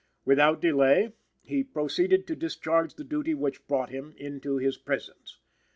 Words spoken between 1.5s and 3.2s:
"proceeded to discharge the